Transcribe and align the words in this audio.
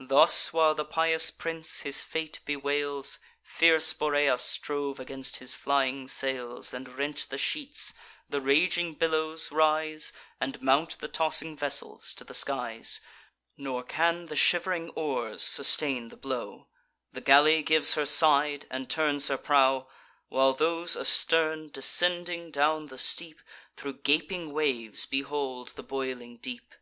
Thus 0.00 0.52
while 0.52 0.74
the 0.74 0.84
pious 0.84 1.30
prince 1.30 1.82
his 1.82 2.02
fate 2.02 2.40
bewails, 2.44 3.20
Fierce 3.40 3.92
Boreas 3.92 4.58
drove 4.58 4.98
against 4.98 5.36
his 5.36 5.54
flying 5.54 6.08
sails, 6.08 6.74
And 6.74 6.88
rent 6.88 7.28
the 7.30 7.38
sheets; 7.38 7.94
the 8.28 8.40
raging 8.40 8.94
billows 8.94 9.52
rise, 9.52 10.12
And 10.40 10.60
mount 10.60 10.98
the 10.98 11.06
tossing 11.06 11.56
vessels 11.56 12.16
to 12.16 12.24
the 12.24 12.34
skies: 12.34 13.00
Nor 13.56 13.84
can 13.84 14.26
the 14.26 14.34
shiv'ring 14.34 14.88
oars 14.96 15.44
sustain 15.44 16.08
the 16.08 16.16
blow; 16.16 16.66
The 17.12 17.20
galley 17.20 17.62
gives 17.62 17.94
her 17.94 18.06
side, 18.06 18.66
and 18.72 18.90
turns 18.90 19.28
her 19.28 19.38
prow; 19.38 19.86
While 20.30 20.54
those 20.54 20.96
astern, 20.96 21.68
descending 21.68 22.50
down 22.50 22.86
the 22.86 22.98
steep, 22.98 23.40
Thro' 23.76 23.92
gaping 23.92 24.52
waves 24.52 25.06
behold 25.06 25.74
the 25.76 25.84
boiling 25.84 26.38
deep. 26.38 26.74